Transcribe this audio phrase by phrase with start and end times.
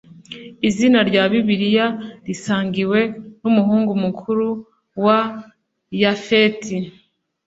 [0.67, 1.87] Izina rya Bibiliya
[2.27, 2.99] risangiwe
[3.41, 4.47] numuhungu mukuru
[5.05, 5.19] wa
[6.01, 6.75] Yafeti